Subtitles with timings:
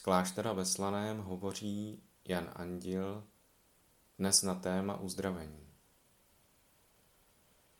[0.00, 3.24] kláštera ve Slaném hovoří Jan Andil
[4.18, 5.66] dnes na téma uzdravení.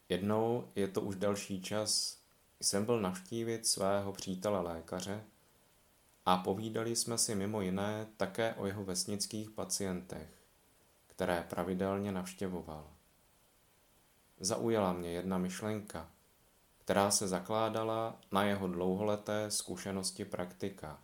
[0.09, 2.19] Jednou, je to už další čas,
[2.61, 5.25] jsem byl navštívit svého přítele lékaře
[6.25, 10.29] a povídali jsme si mimo jiné také o jeho vesnických pacientech,
[11.07, 12.91] které pravidelně navštěvoval.
[14.41, 16.11] Zaujala mě jedna myšlenka,
[16.87, 21.03] která se zakládala na jeho dlouholeté zkušenosti praktika.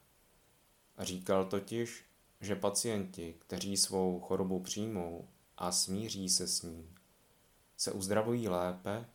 [0.99, 2.05] Říkal totiž,
[2.41, 5.29] že pacienti, kteří svou chorobu přijmou
[5.59, 6.95] a smíří se s ní,
[7.77, 9.07] se uzdravují lépe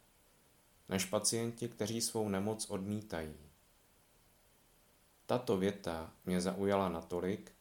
[0.89, 3.35] než pacienti, kteří svou nemoc odmítají.
[5.25, 7.51] Tato věta mě zaujala natolik,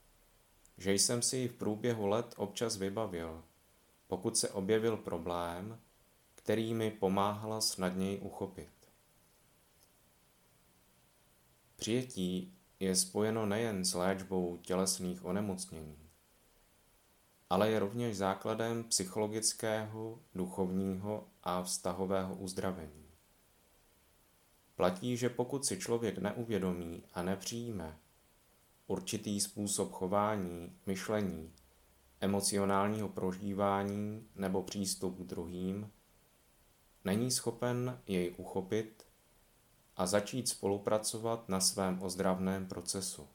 [0.78, 3.44] že jsem si ji v průběhu let občas vybavil,
[4.06, 5.80] pokud se objevil problém,
[6.34, 8.75] který mi pomáhala snadněji uchopit.
[11.86, 15.98] Přijetí je spojeno nejen s léčbou tělesných onemocnění,
[17.50, 23.06] ale je rovněž základem psychologického, duchovního a vztahového uzdravení.
[24.76, 27.98] Platí, že pokud si člověk neuvědomí a nepřijme
[28.86, 31.52] určitý způsob chování, myšlení,
[32.20, 35.90] emocionálního prožívání nebo přístup k druhým,
[37.04, 39.05] není schopen jej uchopit
[39.96, 43.28] a začít spolupracovat na svém ozdravném procesu.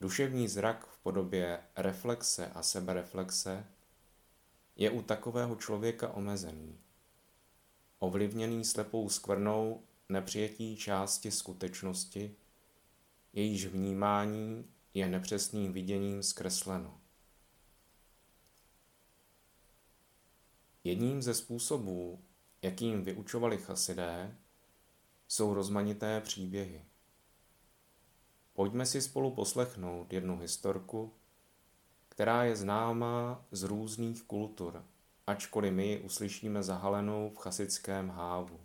[0.00, 3.66] Duševní zrak v podobě reflexe a sebereflexe
[4.76, 6.78] je u takového člověka omezený,
[7.98, 12.36] ovlivněný slepou skvrnou nepřijetí části skutečnosti,
[13.32, 17.00] jejíž vnímání je nepřesným viděním zkresleno.
[20.84, 22.24] Jedním ze způsobů,
[22.62, 24.36] jakým vyučovali chasidé,
[25.30, 26.84] jsou rozmanité příběhy.
[28.52, 31.12] Pojďme si spolu poslechnout jednu historku,
[32.08, 34.84] která je známá z různých kultur,
[35.26, 38.60] ačkoliv my ji uslyšíme zahalenou v chasickém hávu.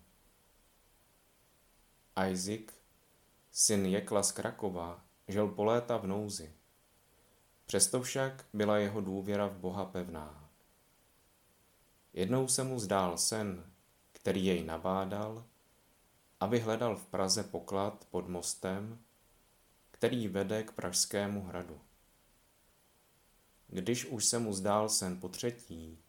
[2.31, 2.66] Isaac,
[3.52, 6.53] syn Jekla z Krakova, žil po léta v nouzi.
[7.66, 10.50] Přesto však byla jeho důvěra v Boha pevná.
[12.14, 13.72] Jednou se mu zdál sen,
[14.12, 15.46] který jej nabádal,
[16.40, 19.00] aby hledal v Praze poklad pod mostem,
[19.91, 21.81] který vede k Pražskému hradu.
[23.68, 26.00] Když už se mu zdál sen po třetí,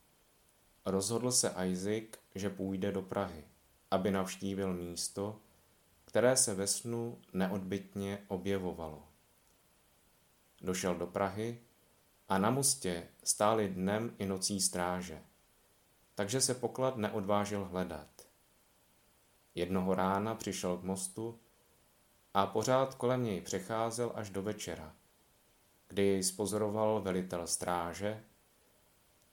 [0.85, 3.45] rozhodl se Isaac, že půjde do Prahy,
[3.91, 5.41] aby navštívil místo,
[6.05, 9.09] které se ve snu neodbitně objevovalo.
[10.61, 11.61] Došel do Prahy
[12.29, 15.23] a na mostě stály dnem i nocí stráže,
[16.15, 18.16] takže se poklad neodvážil hledat.
[19.57, 21.41] Jednoho rána přišel k mostu
[22.35, 24.95] a pořád kolem něj přecházel až do večera,
[25.89, 28.25] kdy jej spozoroval velitel stráže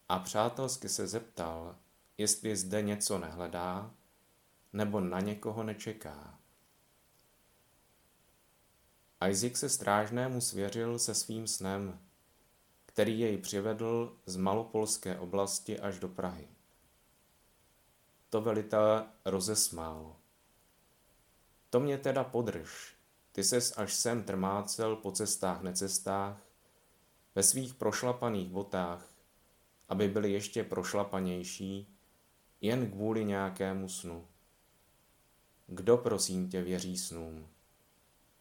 [0.10, 1.76] a přátelsky se zeptal,
[2.18, 3.92] jestli zde něco nehledá
[4.74, 6.40] nebo na někoho nečeká.
[9.30, 12.00] Isaac se strážnému svěřil se svým snem,
[12.86, 16.48] který jej přivedl z malopolské oblasti až do Prahy.
[18.34, 20.16] To velitel rozesmál.
[21.70, 22.96] To mě teda podrž,
[23.32, 26.38] ty ses až sem trmácel po cestách necestách,
[27.36, 29.08] ve svých prošlapaných botách,
[29.90, 31.96] aby byly ještě prošlapanější,
[32.62, 34.28] jen kvůli nějakému snu.
[35.68, 37.48] Kdo prosím tě věří snům?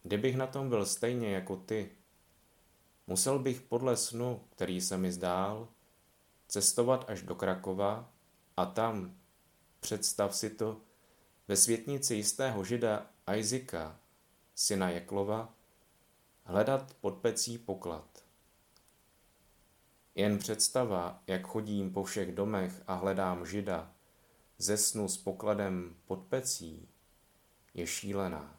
[0.03, 1.91] Kdybych na tom byl stejně jako ty,
[3.07, 5.69] musel bych podle snu, který se mi zdál,
[6.49, 8.11] cestovat až do Krakova
[8.57, 9.22] a tam,
[9.83, 10.81] představ si to,
[11.49, 14.01] ve světnici jistého žida Isaaca,
[14.55, 15.55] syna Jeklova,
[16.45, 18.25] hledat pod pecí poklad.
[20.15, 23.93] Jen představa, jak chodím po všech domech a hledám žida,
[24.59, 26.89] ze snu s pokladem pod pecí,
[27.75, 28.57] je šílená.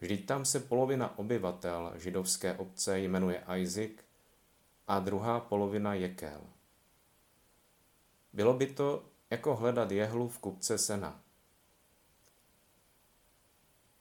[0.00, 3.92] Vždyť tam se polovina obyvatel židovské obce jmenuje Isaac
[4.86, 6.40] a druhá polovina Jekel.
[8.32, 11.22] Bylo by to jako hledat jehlu v kupce sena.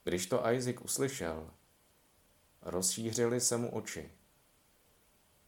[0.03, 1.51] Když to Isaac uslyšel,
[2.61, 4.11] rozšířily se mu oči.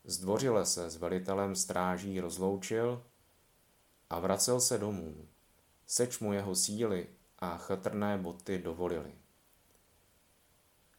[0.03, 3.03] Zdvořile se s velitelem stráží rozloučil
[4.09, 5.27] a vracel se domů,
[5.85, 7.07] seč mu jeho síly
[7.39, 9.15] a chatrné boty dovolili.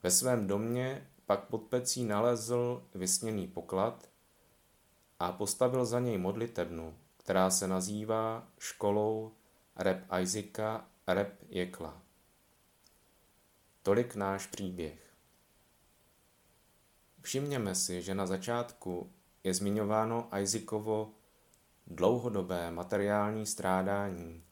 [0.02, 4.10] Ve svém domě pak pod pecí nalezl vysněný poklad
[5.18, 6.98] a postavil za něj modlitebnu,
[7.28, 9.32] která se nazývá školou
[9.76, 12.02] Rep Isaaca Rep Jekla.
[13.82, 15.14] Tolik náš příběh.
[17.20, 19.12] Všimněme si, že na začátku
[19.44, 21.10] je zmiňováno Isaacovo
[21.86, 24.44] dlouhodobé materiální strádání,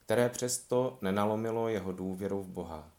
[0.00, 2.92] které přesto nenalomilo jeho důvěru v Boha.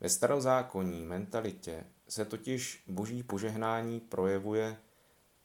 [0.00, 4.76] Ve starozákonní mentalitě se totiž boží požehnání projevuje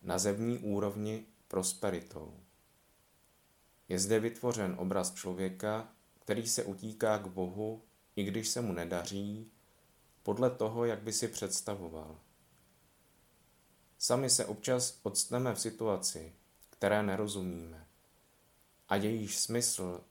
[0.01, 2.39] na zemní úrovni prosperitou.
[3.89, 7.81] Je zde vytvořen obraz člověka, který se utíká k Bohu,
[8.15, 9.51] i když se mu nedaří,
[10.23, 12.19] podle toho, jak by si představoval.
[13.97, 16.33] Sami se občas odstneme v situaci,
[16.69, 17.87] které nerozumíme
[18.89, 20.01] a jejíž smysl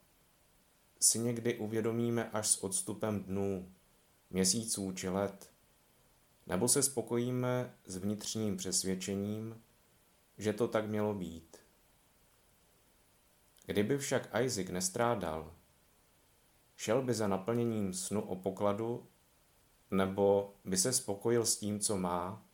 [0.99, 3.73] si někdy uvědomíme až s odstupem dnů,
[4.29, 5.51] měsíců či let,
[6.47, 9.61] nebo se spokojíme s vnitřním přesvědčením,
[10.37, 11.57] že to tak mělo být.
[13.65, 15.55] Kdyby však Isaac nestrádal,
[16.75, 19.07] šel by za naplněním snu o pokladu,
[19.91, 22.45] nebo by se spokojil s tím, co má,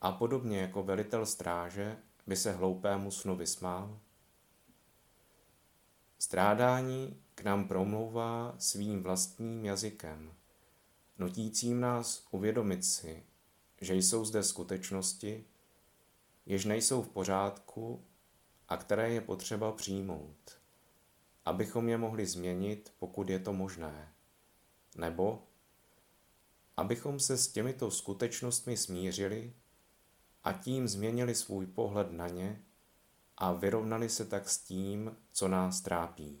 [0.00, 1.96] a podobně jako velitel stráže
[2.26, 4.00] by se hloupému snu vysmál?
[6.18, 10.34] Strádání k nám promlouvá svým vlastním jazykem,
[11.18, 13.22] nutícím nás uvědomit si,
[13.80, 15.44] že jsou zde skutečnosti,
[16.50, 18.04] jež nejsou v pořádku
[18.68, 20.60] a které je potřeba přijmout,
[21.44, 24.12] abychom je mohli změnit, pokud je to možné,
[24.96, 25.42] nebo
[26.76, 29.52] abychom se s těmito skutečnostmi smířili
[30.44, 32.62] a tím změnili svůj pohled na ně
[33.36, 36.38] a vyrovnali se tak s tím, co nás trápí.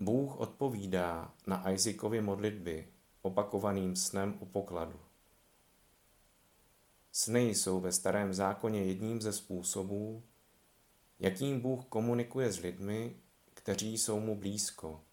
[0.00, 2.88] Bůh odpovídá na Isaacovi modlitby
[3.22, 5.09] opakovaným snem u pokladu.
[7.12, 10.22] Sny jsou ve starém zákoně jedním ze způsobů,
[11.18, 13.16] jakým Bůh komunikuje s lidmi,
[13.54, 15.04] kteří jsou mu blízko,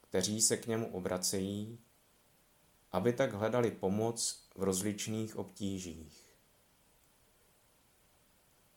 [0.00, 1.78] kteří se k němu obracejí,
[2.92, 6.34] aby tak hledali pomoc v rozličných obtížích.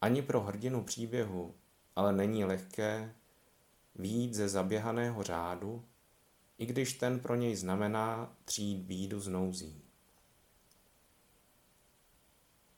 [0.02, 1.56] Ani pro hrdinu příběhu
[1.96, 3.16] ale není lehké
[3.96, 5.86] výjít ze zaběhaného řádu,
[6.58, 9.82] i když ten pro něj znamená třít bídu z nouzí.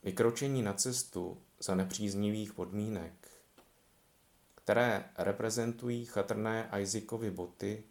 [0.02, 3.28] Vykročení na cestu za nepříznivých podmínek,
[4.54, 7.84] které reprezentují chatrné Isaacovi boty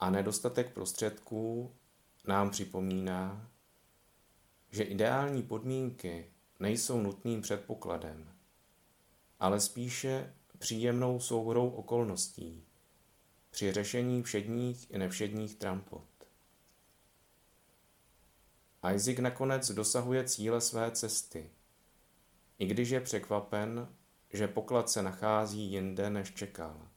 [0.00, 1.72] a nedostatek prostředků,
[2.26, 3.50] nám připomíná,
[4.70, 8.34] že ideální podmínky nejsou nutným předpokladem,
[9.40, 12.64] ale spíše příjemnou souhrou okolností
[13.50, 16.17] při řešení všedních i nevšedních trampot.
[18.94, 21.50] Isaac nakonec dosahuje cíle své cesty,
[22.58, 23.88] i když je překvapen,
[24.32, 26.88] že poklad se nachází jinde, než čekal.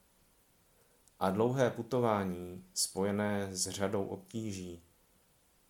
[1.19, 4.83] A dlouhé putování, spojené s řadou obtíží,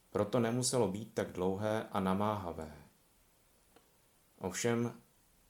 [0.09, 2.77] proto nemuselo být tak dlouhé a namáhavé.
[4.37, 5.01] Ovšem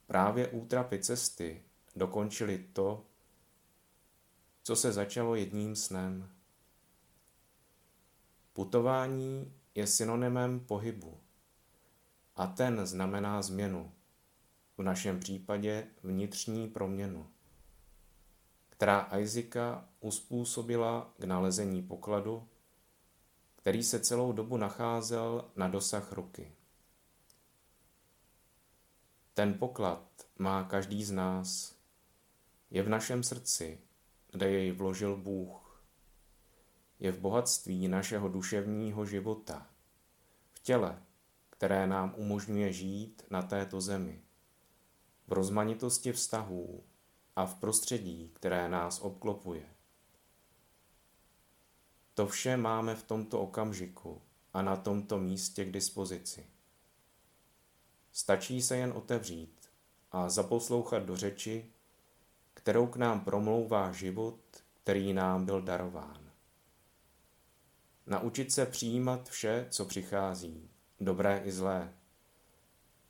[0.06, 1.62] právě útrapy cesty
[1.96, 3.06] dokončili to,
[4.62, 6.30] co se začalo jedním snem.
[8.52, 11.20] Putování je synonymem pohybu
[12.36, 13.92] a ten znamená změnu,
[14.78, 17.30] v našem případě vnitřní proměnu,
[18.68, 22.48] která Isaaca uspůsobila k nalezení pokladu,
[23.56, 26.52] který se celou dobu nacházel na dosah ruky.
[29.34, 31.76] Ten poklad má každý z nás.
[32.70, 33.80] Je v našem srdci,
[34.30, 35.71] kde jej vložil Bůh.
[37.02, 39.66] Je v bohatství našeho duševního života,
[40.52, 41.02] v těle,
[41.50, 44.22] které nám umožňuje žít na této zemi,
[45.26, 46.84] v rozmanitosti vztahů
[47.36, 49.66] a v prostředí, které nás obklopuje.
[52.14, 56.46] To vše máme v tomto okamžiku a na tomto místě k dispozici.
[58.12, 59.68] Stačí se jen otevřít
[60.12, 61.70] a zaposlouchat do řeči,
[62.54, 64.40] kterou k nám promlouvá život,
[64.82, 66.21] který nám byl darován.
[68.06, 71.94] Naučit se přijímat vše, co přichází, dobré i zlé,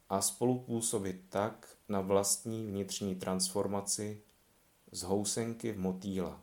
[0.09, 4.23] a spolupůsobit tak na vlastní vnitřní transformaci
[4.93, 6.43] z housenky v motýla.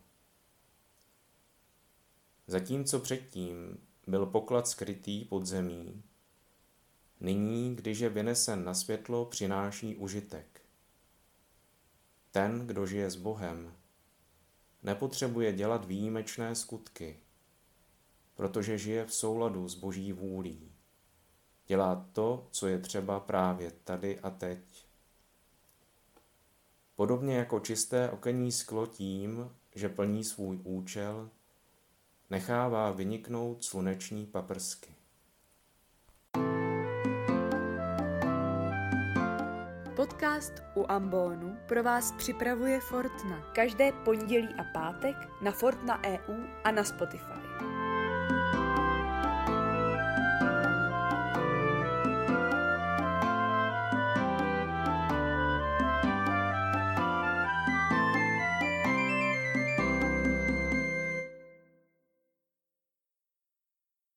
[2.48, 3.78] Zatímco předtím
[4.08, 6.04] byl poklad skrytý pod zemí,
[7.20, 10.62] nyní, když je vynesen na světlo, přináší užitek.
[12.32, 13.74] Ten, kdo žije s Bohem,
[14.84, 17.20] nepotřebuje dělat výjimečné skutky,
[18.40, 20.72] protože žije v souladu s boží vůlí.
[21.68, 24.86] Dělá to, co je třeba právě tady a teď.
[26.96, 31.30] Podobně jako čisté okenní sklo tím, že plní svůj účel,
[32.30, 34.96] nechává vyniknout sluneční paprsky.
[39.96, 46.72] Podcast u Ambonu pro vás připravuje Fortna každé pondělí a pátek na Fortna EU a
[46.72, 47.49] na Spotify.
[48.30, 48.69] Bye.